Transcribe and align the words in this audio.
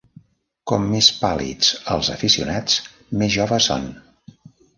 Com 0.69 0.87
més 0.93 1.09
pàl·lids 1.17 1.69
els 1.97 2.09
aficionats, 2.15 2.79
més 3.23 3.37
joves 3.37 3.71
són. 3.73 3.87